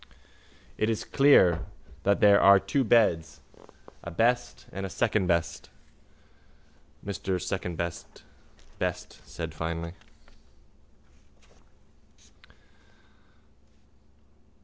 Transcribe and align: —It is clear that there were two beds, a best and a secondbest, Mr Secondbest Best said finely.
—It 0.79 0.89
is 0.89 1.03
clear 1.05 1.63
that 2.01 2.21
there 2.21 2.41
were 2.43 2.59
two 2.59 2.83
beds, 2.83 3.39
a 4.03 4.09
best 4.09 4.65
and 4.71 4.83
a 4.83 4.89
secondbest, 4.89 5.69
Mr 7.05 7.39
Secondbest 7.39 8.23
Best 8.79 9.21
said 9.27 9.53
finely. 9.53 9.93